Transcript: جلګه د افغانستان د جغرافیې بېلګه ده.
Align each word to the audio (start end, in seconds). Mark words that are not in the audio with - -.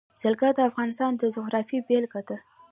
جلګه 0.21 0.49
د 0.57 0.59
افغانستان 0.69 1.11
د 1.17 1.23
جغرافیې 1.35 1.79
بېلګه 1.87 2.21
ده. 2.27 2.37